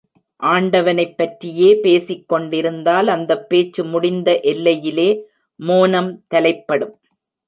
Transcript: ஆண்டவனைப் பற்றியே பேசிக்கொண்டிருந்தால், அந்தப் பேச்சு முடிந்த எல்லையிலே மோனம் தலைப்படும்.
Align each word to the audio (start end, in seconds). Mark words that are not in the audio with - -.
ஆண்டவனைப் 0.39 1.17
பற்றியே 1.17 1.67
பேசிக்கொண்டிருந்தால், 1.83 3.07
அந்தப் 3.07 3.49
பேச்சு 3.49 3.83
முடிந்த 3.83 4.39
எல்லையிலே 4.39 5.09
மோனம் 5.59 6.19
தலைப்படும். 6.27 6.95